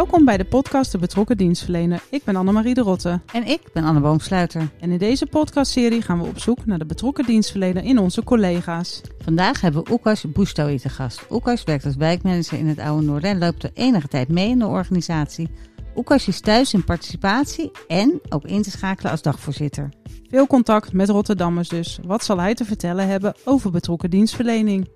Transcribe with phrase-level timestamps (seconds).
[0.00, 2.02] Welkom bij de podcast De Betrokken Dienstverlener.
[2.10, 3.20] Ik ben Annemarie de Rotte.
[3.32, 4.70] En ik ben Anne Boomsluiter.
[4.80, 9.00] En in deze podcastserie gaan we op zoek naar de betrokken dienstverlener in onze collega's.
[9.18, 11.26] Vandaag hebben we Oekas Boestawi te gast.
[11.30, 14.58] Oekas werkt als wijkmanager in het Oude Noorden en loopt er enige tijd mee in
[14.58, 15.48] de organisatie.
[15.96, 19.88] Oekas is thuis in participatie en ook in te schakelen als dagvoorzitter.
[20.28, 21.98] Veel contact met Rotterdammers dus.
[22.06, 24.88] Wat zal hij te vertellen hebben over betrokken dienstverlening?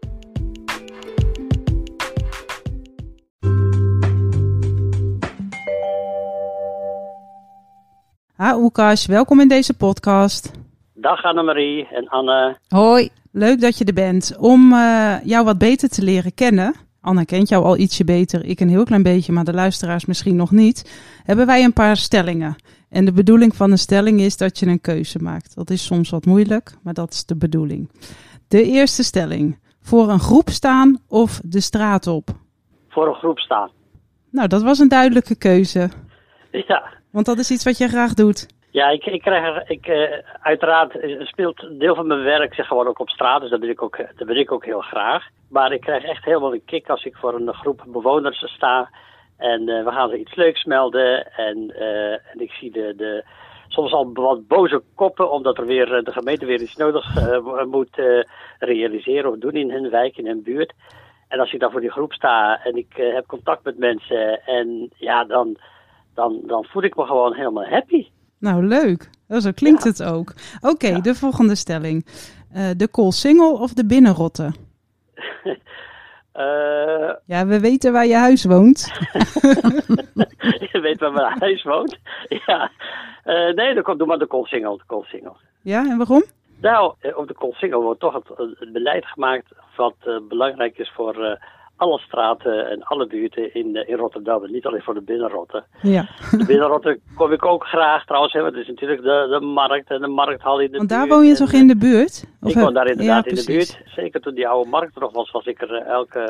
[8.37, 10.51] Ha, Oekas, welkom in deze podcast.
[10.95, 12.59] Dag Annemarie en Anne.
[12.69, 13.09] Hoi.
[13.33, 14.37] Leuk dat je er bent.
[14.39, 18.61] Om uh, jou wat beter te leren kennen, Anne kent jou al ietsje beter, ik
[18.61, 22.57] een heel klein beetje, maar de luisteraars misschien nog niet, hebben wij een paar stellingen.
[22.89, 25.55] En de bedoeling van een stelling is dat je een keuze maakt.
[25.55, 27.91] Dat is soms wat moeilijk, maar dat is de bedoeling.
[28.49, 29.59] De eerste stelling.
[29.81, 32.29] Voor een groep staan of de straat op?
[32.89, 33.71] Voor een groep staan.
[34.31, 35.91] Nou, dat was een duidelijke keuze.
[36.51, 38.47] Ja, want dat is iets wat je graag doet.
[38.71, 42.99] Ja, ik, ik krijg, ik, uh, uiteraard speelt deel van mijn werk zich gewoon ook
[42.99, 45.27] op straat, dus dat ben, ik ook, dat ben ik ook heel graag.
[45.49, 48.91] Maar ik krijg echt helemaal een kick als ik voor een groep bewoners sta
[49.39, 51.75] en uh, we gaan ze iets leuks melden en,
[52.33, 53.25] en ik zie de, de,
[53.69, 57.05] soms al wat boze koppen omdat er weer de gemeente weer iets nodig
[57.67, 58.03] moet
[58.59, 60.73] realiseren of doen in hun wijk, in hun buurt.
[61.29, 64.91] En als ik dan voor die groep sta en ik heb contact met mensen en
[64.97, 65.57] ja, dan
[66.15, 68.07] dan, dan voel ik me gewoon helemaal happy.
[68.39, 69.11] Nou, leuk.
[69.29, 69.91] Zo klinkt ja.
[69.91, 70.33] het ook.
[70.61, 71.01] Oké, okay, ja.
[71.01, 72.07] de volgende stelling.
[72.57, 74.53] Uh, de koolsingel of de binnenrotte?
[75.45, 78.81] uh, ja, we weten waar je huis woont.
[80.73, 81.99] je weet waar mijn huis woont?
[82.47, 82.71] Ja.
[83.25, 84.77] Uh, nee, dan doe maar de koolsingel.
[84.77, 85.37] De koolsingel.
[85.63, 86.25] Ja, en waarom?
[86.61, 89.95] Nou, op de koolsingel wordt toch het, het, beleid gemaakt wat
[90.29, 91.39] belangrijk is voor
[91.77, 94.45] alle straten en alle buurten in, in Rotterdam.
[94.45, 95.65] En niet alleen voor de binnenrotten.
[95.83, 96.09] Ja.
[96.31, 98.33] De binnenrotten kom ik ook graag trouwens.
[98.33, 101.01] Hè, want het is natuurlijk de, de markt en de markthal in de want buurt.
[101.01, 102.25] daar woon je toch in de buurt?
[102.43, 103.83] Of ik woon daar inderdaad ja, in de buurt.
[103.85, 106.21] Zeker toen die oude markt er nog was, was ik er elke,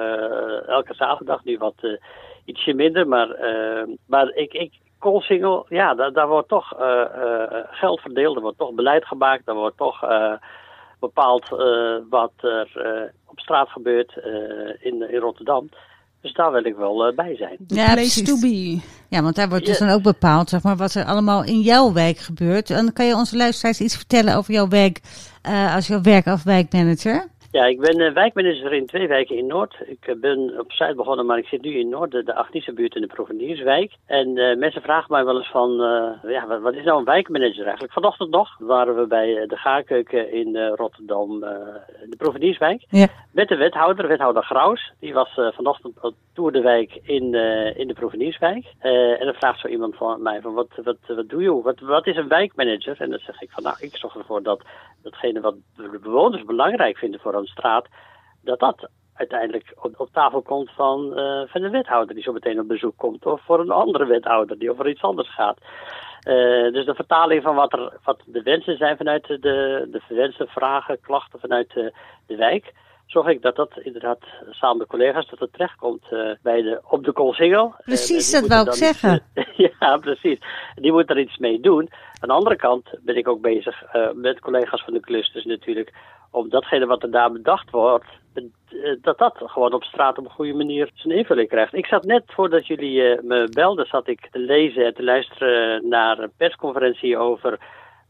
[0.67, 1.45] elke zaterdag.
[1.45, 1.99] Nu wat uh,
[2.45, 3.09] ietsje minder.
[3.09, 7.05] Maar, uh, maar ik, ik, Koolsingel, ja, daar, daar wordt toch uh,
[7.71, 8.37] geld verdeeld.
[8.37, 9.49] Er wordt toch beleid gemaakt.
[9.49, 10.05] Er wordt toch
[11.07, 11.49] bepaald
[12.11, 12.69] wat er
[13.27, 14.13] op straat gebeurt
[14.81, 15.69] in, in Rotterdam.
[16.21, 17.57] Dus daar wil ik wel uh, bij zijn.
[17.67, 18.81] Ja, place to be.
[19.09, 21.93] Ja, want daar wordt dus dan ook bepaald zeg maar, wat er allemaal in jouw
[21.93, 22.71] wijk gebeurt.
[22.71, 25.01] En kan je onze luisteraars iets vertellen over jouw werk
[25.49, 27.29] uh, als jouw werk als wijkmanager?
[27.55, 29.77] Ja, ik ben uh, wijkmanager in twee wijken in Noord.
[29.87, 32.73] Ik uh, ben op Zuid begonnen, maar ik zit nu in Noord, de, de Agnische
[32.73, 33.93] buurt in de Provenierswijk.
[34.07, 35.71] En uh, mensen vragen mij wel eens van,
[36.27, 37.93] ja, wat, wat, is nou een wijkmanager eigenlijk?
[37.93, 42.85] Vanochtend nog waren we bij de Gaarkeuken in Rotterdam, de Provenierswijk.
[42.89, 43.07] Ja.
[43.33, 44.93] Met de wethouder, wethouder Graus.
[45.01, 47.35] Die was vanochtend op Tour de Wijk in,
[47.77, 48.65] in de Provenierswijk.
[48.81, 51.63] en dan vraagt zo iemand van mij van, wat, wat, wat doe je?
[51.63, 53.01] Wat, wat is een wijkmanager?
[53.01, 54.63] En dan zeg ik van, nou, ik zorg ervoor dat
[55.03, 57.87] datgene wat de bewoners belangrijk vinden voor een straat,
[58.43, 62.61] dat dat uiteindelijk op, op tafel komt van, uh, van de wethouder die zo meteen
[62.61, 63.27] op bezoek komt.
[63.27, 65.59] Of voor een andere wethouder die over iets anders gaat.
[65.59, 70.47] Uh, dus de vertaling van wat, er, wat de wensen zijn vanuit de, de verwenste
[70.47, 71.93] vragen, klachten vanuit de,
[72.27, 72.73] de wijk.
[73.07, 74.19] Zorg ik dat dat inderdaad
[74.51, 77.75] samen met collega's dat het terechtkomt uh, bij de, op de Koolsingel.
[77.85, 79.23] Precies, dat wou ik zeggen.
[79.81, 80.39] ja, precies.
[80.75, 81.89] Die moet er iets mee doen.
[82.21, 83.83] Aan de andere kant ben ik ook bezig
[84.15, 85.93] met collega's van de clusters natuurlijk
[86.35, 88.07] om datgene wat er daar bedacht wordt,
[89.01, 91.75] dat dat gewoon op straat op een goede manier zijn invulling krijgt.
[91.75, 95.89] Ik zat net voordat jullie uh, me belden, zat ik te lezen en te luisteren
[95.89, 97.59] naar een persconferentie over.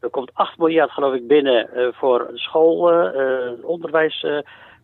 [0.00, 4.26] Er komt 8 miljard, geloof ik, binnen uh, voor school, uh, onderwijs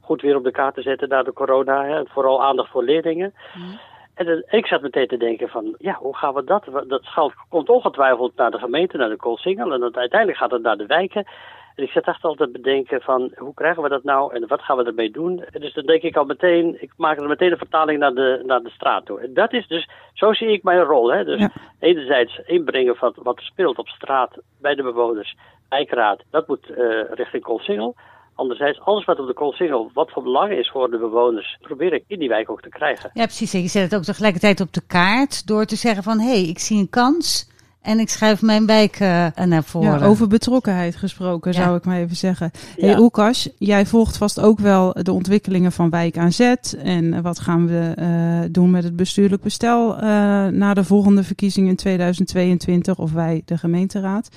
[0.01, 1.85] goed weer op de kaart te zetten na de corona.
[1.85, 3.35] Hè, vooral aandacht voor leerlingen.
[3.55, 3.79] Mm.
[4.15, 6.65] En ik zat meteen te denken van, ja, hoe gaan we dat?
[6.87, 9.73] Dat geld komt ongetwijfeld naar de gemeente, naar de Koolsingel.
[9.73, 11.27] En uiteindelijk gaat het naar de wijken.
[11.75, 14.63] En ik zit echt altijd te bedenken van hoe krijgen we dat nou en wat
[14.63, 15.45] gaan we ermee doen.
[15.51, 18.43] En dus dan denk ik al meteen, ik maak er meteen een vertaling naar de,
[18.47, 19.21] naar de straat toe.
[19.21, 21.13] En dat is dus, zo zie ik mijn rol.
[21.13, 21.25] Hè?
[21.25, 21.51] Dus ja.
[21.79, 25.37] enerzijds inbrengen van wat er speelt op straat bij de bewoners,
[25.69, 26.77] wijkraad, dat moet uh,
[27.11, 27.95] richting Koolsingel.
[28.35, 32.05] Anderzijds, alles wat op de Koolsingel, wat van belang is voor de bewoners, probeer ik
[32.07, 33.11] in die wijk ook te krijgen.
[33.15, 33.55] Ja, precies.
[33.55, 36.19] En je zet het ook tegelijkertijd op de kaart door te zeggen van...
[36.19, 37.50] hé, hey, ik zie een kans
[37.83, 39.99] en ik schuif mijn wijk uh, naar voren.
[39.99, 41.63] Ja, over betrokkenheid gesproken, ja.
[41.63, 42.51] zou ik maar even zeggen.
[42.77, 42.87] Ja.
[42.87, 46.77] Hey Oekas, jij volgt vast ook wel de ontwikkelingen van Wijk aan Zet.
[46.83, 50.01] En wat gaan we uh, doen met het bestuurlijk bestel uh,
[50.47, 54.29] na de volgende verkiezingen in 2022, of wij, de gemeenteraad.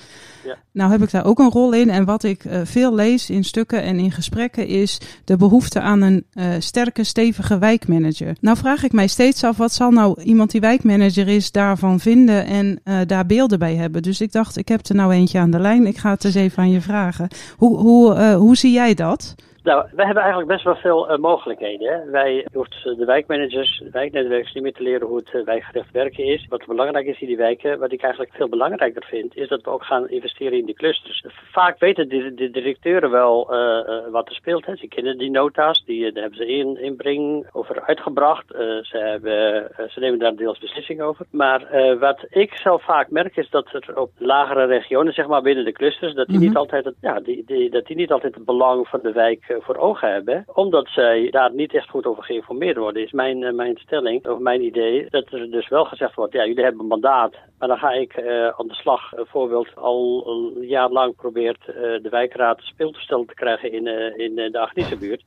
[0.45, 0.57] Ja.
[0.71, 1.89] Nou heb ik daar ook een rol in.
[1.89, 6.25] En wat ik veel lees in stukken en in gesprekken is de behoefte aan een
[6.59, 8.35] sterke, stevige wijkmanager.
[8.39, 12.45] Nou vraag ik mij steeds af, wat zal nou iemand die wijkmanager is daarvan vinden
[12.45, 14.01] en daar beelden bij hebben.
[14.01, 15.87] Dus ik dacht, ik heb er nou eentje aan de lijn.
[15.87, 17.27] Ik ga het eens even aan je vragen.
[17.57, 19.35] Hoe, hoe, uh, hoe zie jij dat?
[19.63, 21.93] Nou, wij hebben eigenlijk best wel veel uh, mogelijkheden.
[21.93, 22.09] Hè?
[22.09, 26.23] Wij hoeven de wijkmanagers, de wijknetwerkers niet meer te leren hoe het uh, wijkgericht werken
[26.23, 26.45] is.
[26.49, 29.69] Wat belangrijk is in die wijken, wat ik eigenlijk veel belangrijker vind, is dat we
[29.69, 31.25] ook gaan investeren in die clusters.
[31.51, 34.65] Vaak weten de, de directeuren wel uh, wat er speelt.
[34.65, 34.75] Hè?
[34.75, 38.45] Ze kennen die nota's, die daar hebben ze in inbreng over uitgebracht.
[38.81, 41.25] ze, hebben, ze nemen daar deels beslissing over.
[41.29, 41.67] Maar
[41.99, 45.71] wat ik zelf vaak merk is dat er op lagere regionen, zeg maar binnen de
[45.71, 46.49] clusters, dat die, mm -hmm.
[46.49, 49.52] niet, altijd het, ja, die, die, dat die niet altijd het belang van de wijk
[49.61, 53.51] voor ogen hebben, omdat zij daar niet echt goed over geïnformeerd worden, is mijn, uh,
[53.51, 56.87] mijn stelling, of mijn idee, dat er dus wel gezegd wordt, ja, jullie hebben een
[56.87, 59.09] mandaat, maar dan ga ik uh, aan de slag.
[59.15, 64.97] Bijvoorbeeld al een jaar lang probeert de wijkraad speeltoestellen te krijgen in, in de Agnische
[64.97, 65.23] buurt.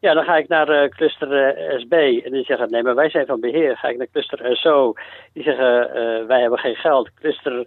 [0.00, 3.40] Ja, dan ga ik naar cluster SB en die zeggen, nee, maar wij zijn van
[3.40, 3.76] beheer.
[3.76, 4.92] Ga ik naar cluster SO,
[5.32, 7.14] die zeggen, wij hebben geen geld.
[7.14, 7.66] Cluster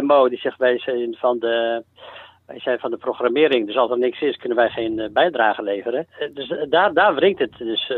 [0.00, 1.82] MO, die zegt, wij zijn van de...
[2.48, 5.62] Wij zijn van de programmering, dus als er niks is, kunnen wij geen uh, bijdrage
[5.62, 6.06] leveren.
[6.20, 7.92] Uh, dus uh, daar, daar wringt het dus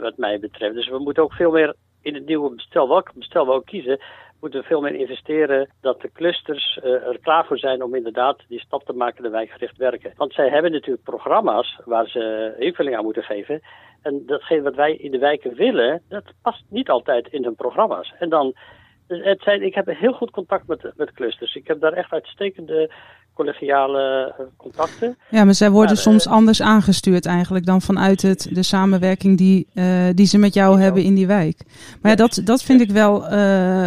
[0.00, 0.74] wat mij betreft.
[0.74, 4.00] Dus we moeten ook veel meer in het nieuwe bestel, welk bestel we ook kiezen,
[4.40, 8.60] moeten we veel meer investeren dat de clusters er klaar voor zijn om inderdaad die
[8.60, 10.12] stap te maken naar wijkgericht werken.
[10.16, 13.60] Want zij hebben natuurlijk programma's waar ze invulling aan moeten geven.
[14.02, 18.14] En datgene wat wij in de wijken willen, dat past niet altijd in hun programma's.
[18.18, 18.54] En dan,
[19.06, 21.54] het zijn, ik heb heel goed contact met, met clusters.
[21.54, 22.90] Ik heb daar echt uitstekende
[23.40, 25.16] collegiale contacten.
[25.30, 29.38] Ja, maar zij worden maar, soms uh, anders aangestuurd eigenlijk dan vanuit het, de samenwerking
[29.38, 29.84] die, uh,
[30.14, 31.62] die ze met jou hebben in die wijk.
[32.00, 33.20] Maar ja, dat, dat vind ik wel,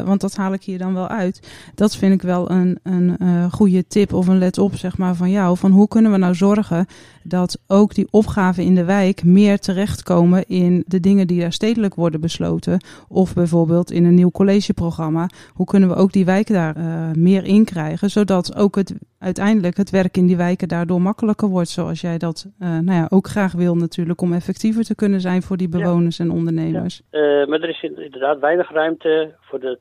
[0.05, 1.51] want dat haal ik hier dan wel uit.
[1.75, 3.17] Dat vind ik wel een, een
[3.51, 5.57] goede tip of een let op zeg maar van jou.
[5.57, 6.87] Van hoe kunnen we nou zorgen
[7.23, 11.95] dat ook die opgaven in de wijk meer terechtkomen in de dingen die daar stedelijk
[11.95, 12.79] worden besloten.
[13.07, 15.29] Of bijvoorbeeld in een nieuw collegeprogramma.
[15.53, 16.75] Hoe kunnen we ook die wijken daar
[17.17, 21.69] meer in krijgen, zodat ook het uiteindelijk het werk in die wijken daardoor makkelijker wordt.
[21.69, 24.21] Zoals jij dat uh, nou ja, ook graag wil natuurlijk.
[24.21, 26.23] Om effectiever te kunnen zijn voor die bewoners ja.
[26.23, 27.01] en ondernemers.
[27.11, 27.19] Ja.
[27.19, 29.79] Uh, maar er is inderdaad weinig ruimte voor dat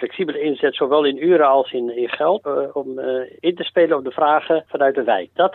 [0.00, 0.74] flexibele inzet.
[0.74, 2.42] Zowel in uren als in, in geld.
[2.72, 3.00] om
[3.40, 5.30] in te spelen op de vragen vanuit de wijk.
[5.34, 5.54] Dat,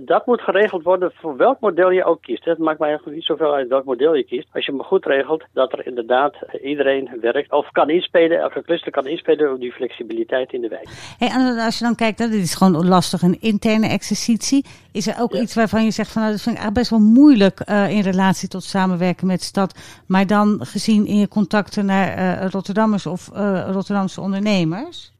[0.00, 2.44] dat moet geregeld worden voor welk model je ook kiest.
[2.44, 4.48] Het maakt mij eigenlijk niet zoveel uit welk model je kiest.
[4.52, 7.52] Als je me goed regelt dat er inderdaad iedereen werkt.
[7.52, 10.88] Of kan inspelen, of een cluster kan inspelen op die flexibiliteit in de wijk.
[11.18, 14.64] Hey, en als je dan kijkt, dit is gewoon lastig, een interne exercitie.
[14.92, 15.40] Is er ook ja.
[15.40, 17.60] iets waarvan je zegt van nou, dat vind ik eigenlijk best wel moeilijk
[17.90, 19.74] in relatie tot samenwerken met de stad.
[20.06, 25.14] Maar dan gezien in je contacten naar Rotterdammers of uh, Rotterdamse ondernemers?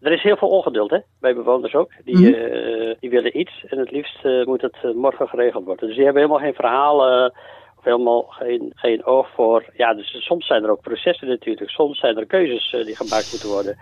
[0.00, 1.90] Er is heel veel ongeduld hè, bij bewoners ook.
[2.04, 2.34] Die, mm -hmm.
[2.34, 5.86] uh, die willen iets en het liefst uh, moet het uh, morgen geregeld worden.
[5.86, 7.24] Dus die hebben helemaal geen verhaal
[7.76, 9.64] of helemaal geen, geen oog voor.
[9.76, 11.70] Ja, dus soms zijn er ook processen natuurlijk.
[11.70, 13.78] Soms zijn er keuzes die gemaakt moeten worden.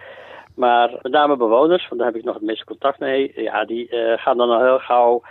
[0.57, 3.33] Maar met name bewoners, want daar heb ik nog het meeste contact mee.
[3.35, 5.23] Ja, die gaan dan al heel gauw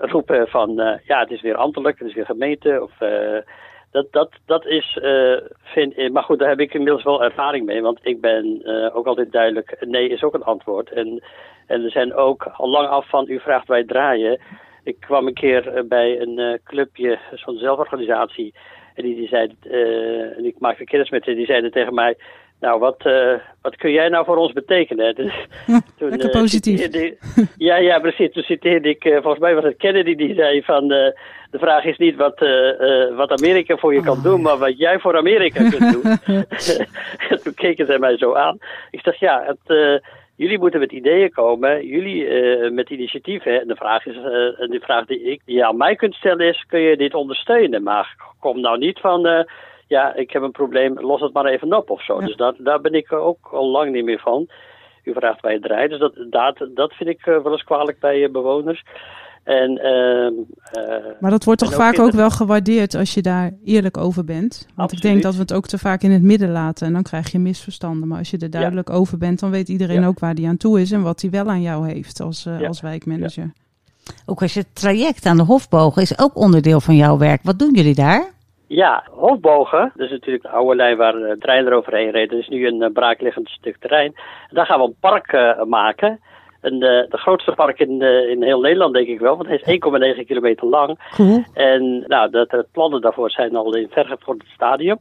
[0.00, 2.92] roepen van ja, het is weer ambtelijk, het is weer gemeente of
[3.92, 7.66] dat, dat, dat is, uh, vind ik, maar goed, daar heb ik inmiddels wel ervaring
[7.66, 10.92] mee, want ik ben uh, ook altijd duidelijk, nee is ook een antwoord.
[10.92, 11.22] En,
[11.66, 14.40] en er zijn ook al lang af van, u vraagt wij draaien.
[14.84, 18.54] Ik kwam een keer bij een uh, clubje, zo'n zelforganisatie,
[18.94, 19.54] en die, die zei,
[20.36, 22.16] en ik maakte kennis met ze, die zeiden tegen mij,
[22.60, 23.02] nou, wat,
[23.62, 25.14] wat kun jij nou voor ons betekenen?
[25.22, 25.32] Dus,
[25.98, 26.88] toen, Lekker positief.
[27.56, 28.32] Ja, ja, precies.
[28.32, 31.14] Toen citeerde ik, volgens mij was het Kennedy die zei van...
[31.52, 32.38] de vraag is niet wat,
[33.16, 36.16] wat Amerika voor je kan Oh, doen, maar wat jij voor Amerika kunt doen.
[37.42, 38.58] toen keken zij mij zo aan.
[38.90, 40.00] Ik zeg, ja, het,
[40.36, 41.86] jullie moeten met ideeën komen.
[41.86, 42.26] Jullie
[42.70, 43.60] met initiatieven.
[43.60, 46.64] En de vraag, is, de vraag die, ik, die je aan mij kunt stellen is,
[46.68, 47.82] kun je dit ondersteunen?
[47.82, 49.46] Maar kom nou niet van
[49.92, 52.20] ja, ik heb een probleem, los het maar even op of zo.
[52.20, 52.26] Ja.
[52.26, 54.48] Dus dat, daar ben ik ook al lang niet meer van.
[55.04, 58.30] U vraagt bij het draaien, dus dat, dat, dat vind ik wel eens kwalijk bij
[58.30, 58.82] bewoners.
[59.44, 63.52] En, uh, uh, maar dat wordt toch vaak ook, ook wel gewaardeerd als je daar
[63.64, 64.66] eerlijk over bent.
[64.66, 65.04] Want Absoluut.
[65.04, 67.32] ik denk dat we het ook te vaak in het midden laten en dan krijg
[67.32, 68.08] je misverstanden.
[68.08, 68.94] Maar als je er duidelijk ja.
[68.94, 70.06] over bent, dan weet iedereen ja.
[70.06, 72.60] ook waar die aan toe is en wat hij wel aan jou heeft als, uh,
[72.60, 72.66] ja.
[72.66, 73.52] als wijkmanager.
[74.26, 77.42] Ook als je het traject aan de Hofbogen is ook onderdeel van jouw werk.
[77.42, 78.30] Wat doen jullie daar?
[78.66, 82.30] Ja, Hofbogen, dat is natuurlijk de oude lijn waar de trein eroverheen reed.
[82.30, 84.14] Dat is nu een braakliggend stuk terrein.
[84.50, 86.20] Daar gaan we een park uh, maken.
[86.62, 89.78] Een, uh, de grootste park in, in heel Nederland, denk ik wel, want het is
[90.18, 90.98] 1,9 kilometer lang.
[91.14, 91.44] Cool.
[91.54, 94.98] En nou, de, de plannen daarvoor zijn al in vergevorderd stadium.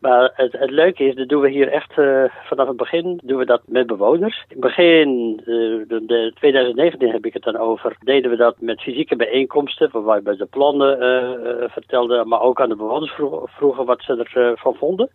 [0.00, 3.38] Maar het, het, leuke is, dat doen we hier echt uh, vanaf het begin, doen
[3.38, 4.44] we dat met bewoners.
[4.48, 5.46] In begin, uh,
[5.88, 10.32] de, de 2019 heb ik het dan over, deden we dat met fysieke bijeenkomsten, waarbij
[10.32, 14.74] we de plannen uh, vertelden, maar ook aan de bewoners vroegen, vroegen wat ze ervan
[14.74, 15.10] vonden.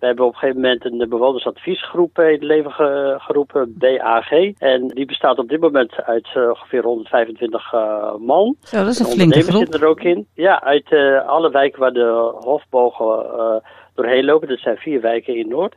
[0.00, 4.30] We hebben op een gegeven moment een bewonersadviesgroep in het leven ge, geroepen, BAG.
[4.58, 8.56] En die bestaat op dit moment uit uh, ongeveer 125 uh, man.
[8.60, 9.62] Zo, dat is een flinke groep.
[9.62, 10.26] zitten er ook in.
[10.34, 10.92] Ja, uit
[11.26, 13.62] alle wijken waar de hofbogen
[13.94, 14.48] doorheen lopen.
[14.48, 15.74] Dat zijn vier wijken in Noord.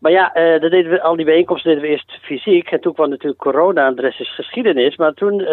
[0.00, 2.70] Maar ja, uh, dat deden we, al die bijeenkomsten deden we eerst fysiek.
[2.70, 4.96] En toen kwam natuurlijk corona en de rest is geschiedenis.
[4.96, 5.48] Maar toen uh,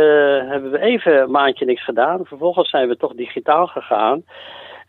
[0.49, 2.25] hebben we even een maandje niks gedaan.
[2.25, 4.23] Vervolgens zijn we toch digitaal gegaan.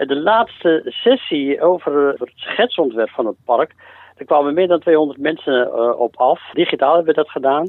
[0.06, 3.74] De laatste sessie over het schetsontwerp van het park...
[4.16, 6.50] daar kwamen meer dan 200 mensen uh, op af.
[6.52, 7.68] Digitaal hebben we dat gedaan.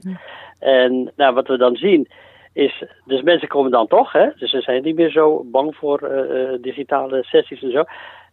[0.59, 2.07] En nou, wat we dan zien
[2.53, 2.83] is...
[3.05, 4.29] Dus mensen komen dan toch, hè.
[4.35, 6.09] Dus ze zijn niet meer zo bang voor
[6.61, 7.83] digitale sessies en zo.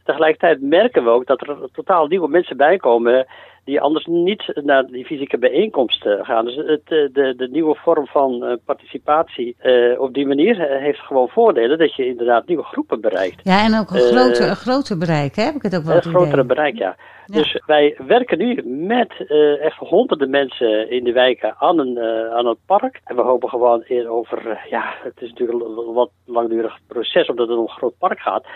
[0.07, 3.27] Tegelijkertijd merken we ook dat er totaal nieuwe mensen bijkomen
[3.67, 6.45] die anders niet naar die fysieke bijeenkomsten gaan.
[6.45, 11.29] Dus het, de, de nieuwe vorm van uh, participatie uh, op die manier heeft gewoon
[11.29, 13.41] voordelen dat je inderdaad nieuwe groepen bereikt.
[13.43, 15.43] Ja, en ook een, groter, een groter bereik, hè?
[15.43, 16.97] heb ik het ook wel Een grotere bereik, ja.
[17.27, 17.35] ja.
[17.35, 19.13] Dus wij werken nu met
[19.61, 21.99] echt honderden mensen in de wijken aan, een,
[22.33, 23.01] aan het park.
[23.05, 27.57] En we hopen gewoon over, ja, het is natuurlijk een wat langdurig proces omdat het
[27.57, 28.47] om een groot park gaat.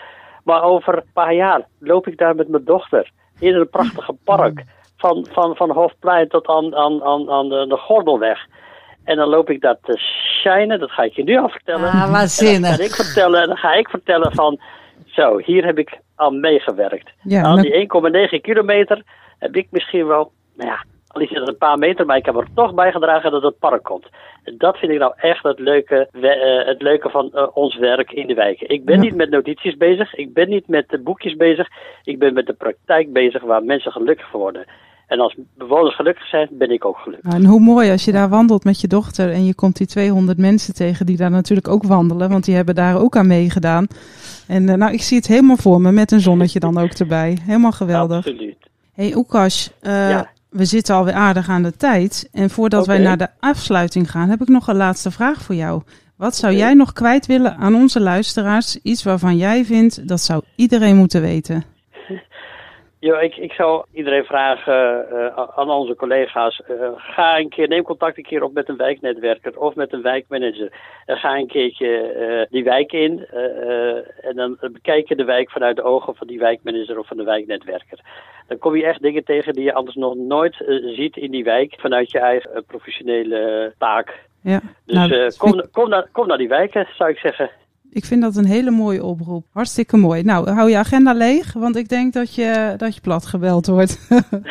[0.43, 4.63] Maar over een paar jaar loop ik daar met mijn dochter in een prachtige park.
[4.97, 8.47] Van, van, van Hofplein tot aan, aan, aan, aan de, de Gordelweg.
[9.03, 9.97] En dan loop ik dat te
[10.41, 11.89] shinen, dat ga ik je nu al vertellen.
[11.89, 12.71] Ah, waanzinnig.
[12.71, 14.59] En dan ga ik vertellen, dan ga ik vertellen van,
[15.05, 17.11] zo, hier heb ik aan meegewerkt.
[17.21, 17.89] Ja, aan die
[18.35, 19.03] 1,9 kilometer
[19.39, 20.83] heb ik misschien wel, nou ja,
[21.29, 24.07] het een paar meter, maar ik heb er toch bijgedragen dat het park komt.
[24.43, 28.11] En dat vind ik nou echt het leuke, eh, het leuke van eh, ons werk
[28.11, 28.69] in de wijken.
[28.69, 29.01] Ik ben Ja.
[29.01, 31.67] niet met notities bezig, ik ben niet met boekjes bezig,
[32.03, 34.65] ik ben met de praktijk bezig waar mensen gelukkig worden.
[35.07, 37.33] En als bewoners gelukkig zijn, ben ik ook gelukkig.
[37.33, 40.37] En hoe mooi als je daar wandelt met je dochter en je komt die 200
[40.37, 43.87] mensen tegen die daar natuurlijk ook wandelen, want die hebben daar ook aan meegedaan.
[44.47, 47.37] En eh, nou, ik zie het helemaal voor me met een zonnetje dan ook erbij.
[47.45, 48.17] Helemaal geweldig.
[48.17, 48.57] Absoluut.
[48.93, 50.29] Hey Oekas, Ja.
[50.51, 52.29] We zitten alweer aardig aan de tijd.
[52.31, 55.81] En voordat wij naar de afsluiting gaan, heb ik nog een laatste vraag voor jou.
[56.15, 58.77] Wat zou jij nog kwijt willen aan onze luisteraars?
[58.81, 61.63] Iets waarvan jij vindt dat zou iedereen moeten weten.
[63.01, 67.83] Ja, ik, ik zou iedereen vragen, eh, aan onze collega's, eh, ga een keer, neem
[67.83, 70.71] contact een keer op met een wijknetwerker of met een wijkmanager.
[71.05, 73.25] En ga een keertje eh, die wijk in
[74.21, 77.23] en dan bekijk je de wijk vanuit de ogen van die wijkmanager of van de
[77.23, 77.99] wijknetwerker.
[78.47, 80.55] Dan kom je echt dingen tegen die je anders nog nooit
[80.95, 84.19] ziet in die wijk vanuit je eigen professionele taak.
[84.41, 84.61] Ja.
[84.85, 87.49] Dus Nou, kom, kom, naar, kom naar die wijken, zou ik zeggen.
[87.93, 89.45] Ik vind dat een hele mooie oproep.
[89.53, 90.23] Hartstikke mooi.
[90.23, 94.07] Nou, hou je agenda leeg, want ik denk dat je, dat je plat gebeld wordt.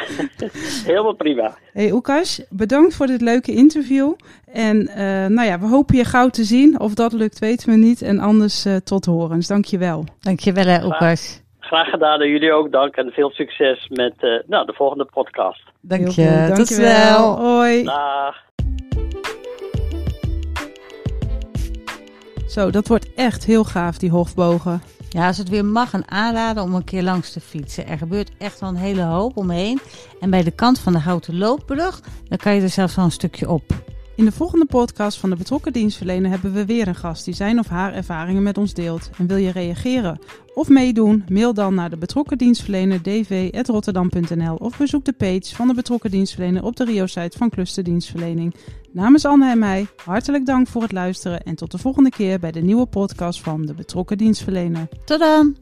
[0.86, 1.54] Helemaal prima.
[1.72, 4.12] hey Oekas, bedankt voor dit leuke interview.
[4.52, 6.80] En eh, nou ja, we hopen je gauw te zien.
[6.80, 8.02] Of dat lukt, weten we niet.
[8.02, 9.46] En anders eh, tot horens.
[9.46, 10.04] Dank je wel.
[10.20, 11.42] Dankjewel, hè, Oekas.
[11.60, 15.62] Graag gedaan en jullie ook dank en veel succes met eh, nou, de volgende podcast.
[15.80, 16.44] Dank je.
[16.46, 16.66] Tot dankjewel.
[16.66, 17.38] snel.
[17.38, 17.84] Hoi.
[17.84, 18.36] Dag.
[22.50, 24.82] Zo, dat wordt echt heel gaaf, die hofbogen.
[25.08, 27.88] Ja, als het weer mag, een aanraden om een keer langs te fietsen.
[27.88, 29.80] Er gebeurt echt wel een hele hoop omheen.
[30.20, 33.10] En bij de kant van de houten loopbrug, dan kan je er zelfs wel een
[33.10, 33.74] stukje op.
[34.20, 37.58] In de volgende podcast van de betrokken dienstverlener hebben we weer een gast die zijn
[37.58, 39.10] of haar ervaringen met ons deelt.
[39.18, 40.18] En wil je reageren
[40.54, 41.24] of meedoen?
[41.28, 46.64] Mail dan naar de betrokken dienstverlener dv.rotterdam.nl of bezoek de page van de betrokken dienstverlener
[46.64, 48.54] op de Rio-site van Cluster Dienstverlening.
[48.92, 52.52] Namens Anne en mij, hartelijk dank voor het luisteren en tot de volgende keer bij
[52.52, 54.88] de nieuwe podcast van de betrokken dienstverlener.
[55.04, 55.56] Tot dan!